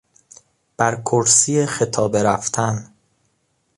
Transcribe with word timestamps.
بر 0.77 0.95
کرسی 0.95 1.65
خطابه 1.65 2.23
رفتن 2.23 2.93